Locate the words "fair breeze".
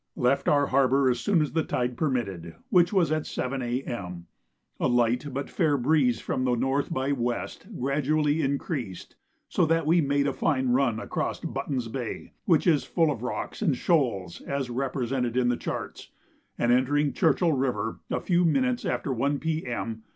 5.47-6.19